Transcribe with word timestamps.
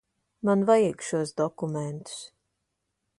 Man 0.47 0.63
vajag 0.69 1.05
šos 1.09 1.35
dokumentus. 1.43 2.19